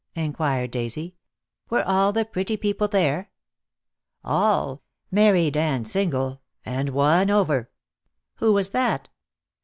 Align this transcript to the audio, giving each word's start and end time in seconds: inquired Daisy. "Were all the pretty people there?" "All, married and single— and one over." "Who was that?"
inquired 0.15 0.71
Daisy. 0.71 1.15
"Were 1.69 1.83
all 1.83 2.11
the 2.11 2.25
pretty 2.25 2.57
people 2.57 2.87
there?" 2.87 3.29
"All, 4.23 4.81
married 5.11 5.55
and 5.55 5.87
single— 5.87 6.41
and 6.75 6.89
one 6.89 7.29
over." 7.29 7.69
"Who 8.37 8.51
was 8.51 8.71
that?" 8.71 9.09